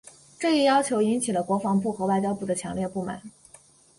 [0.39, 3.21] 这一要求引起了国防部和外交部的强烈不满。